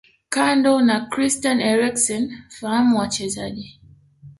Kando 0.33 0.73
na 0.85 1.07
Christian 1.09 1.59
Eriksen 1.61 2.41
fahamu 2.59 2.97
wachezaji 2.97 3.81